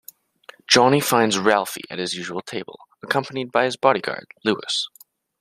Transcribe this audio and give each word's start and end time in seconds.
Johnny 0.65 0.99
finds 0.99 1.37
Ralfi 1.37 1.83
at 1.91 1.99
his 1.99 2.15
usual 2.15 2.41
table, 2.41 2.79
accompanied 3.03 3.51
by 3.51 3.65
his 3.65 3.77
bodyguard 3.77 4.25
Lewis. 4.43 4.89